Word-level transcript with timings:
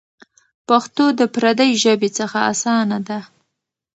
پښتو 0.67 1.05
د 1.19 1.21
پردۍ 1.33 1.71
ژبې 1.83 2.09
څخه 2.17 2.39
اسانه 2.51 2.97
ده. 3.07 3.19